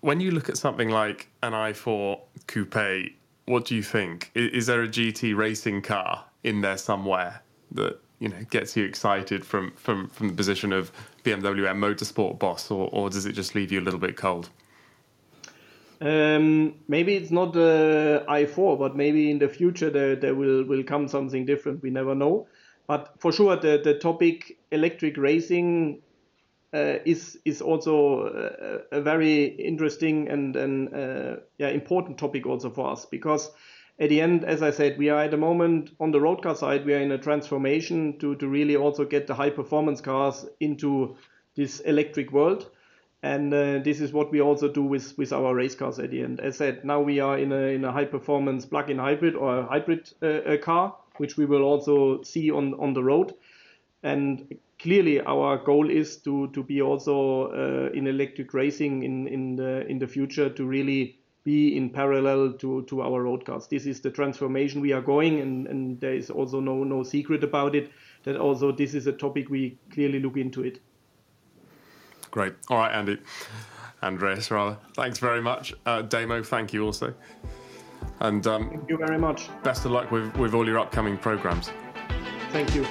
[0.00, 3.12] When you look at something like an i4 coupe,
[3.44, 4.30] what do you think?
[4.34, 7.42] Is, is there a GT racing car in there somewhere
[7.72, 10.90] that you know gets you excited from from from the position of
[11.22, 14.48] BMW M Motorsport boss, or or does it just leave you a little bit cold?
[16.02, 20.82] Um, maybe it's not the i4, but maybe in the future there, there will, will
[20.82, 21.82] come something different.
[21.82, 22.48] We never know.
[22.90, 26.02] But for sure, the, the topic electric racing
[26.74, 28.26] uh, is is also
[28.92, 33.52] a, a, very interesting and, and uh, yeah important topic also for us because
[34.00, 36.56] at the end, as I said, we are at the moment on the road car
[36.56, 40.44] side, we are in a transformation to, to really also get the high performance cars
[40.58, 41.16] into
[41.54, 42.70] this electric world.
[43.22, 46.22] And uh, this is what we also do with, with our race cars at the
[46.22, 46.40] end.
[46.40, 49.36] As I said, now we are in a, in a high performance plug in hybrid
[49.36, 53.34] or hybrid uh, car which we will also see on, on the road.
[54.02, 59.56] And clearly, our goal is to, to be also uh, in electric racing in, in,
[59.56, 63.66] the, in the future to really be in parallel to, to our road cars.
[63.68, 67.44] This is the transformation we are going, and, and there is also no, no secret
[67.44, 67.90] about it.
[68.24, 70.80] That also this is a topic we clearly look into it.
[72.30, 72.54] Great.
[72.68, 73.18] All right, Andy.
[74.02, 74.78] Andreas, rather.
[74.94, 75.74] Thanks very much.
[75.84, 77.14] Uh, Damo, thank you also.
[78.20, 79.48] And um, thank you very much.
[79.62, 81.70] Best of luck with, with all your upcoming programs.
[82.50, 82.86] Thank you.